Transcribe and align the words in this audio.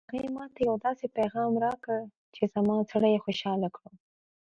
هغې 0.13 0.27
ما 0.35 0.45
ته 0.53 0.59
یو 0.67 0.75
داسې 0.85 1.05
پېغام 1.15 1.53
راکړ 1.65 1.99
چې 2.35 2.43
زما 2.53 2.75
زړه 2.89 3.07
یې 3.13 3.23
خوشحاله 3.25 3.67
کړ 3.75 3.89